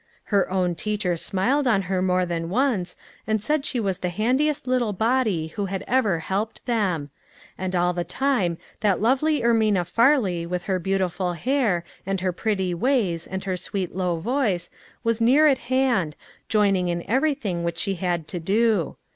[0.33, 2.95] Her own teacher smiled on her more than once,
[3.27, 7.11] and said she was the handiest little body who had ever helped them;
[7.55, 12.19] and all the time that lovely Er mina Fai ley with her beautiful hair, and
[12.21, 14.71] her pretty ways, and her sweet low voice,
[15.03, 16.15] was near at hand,
[16.49, 18.95] joining in everything which she had to do.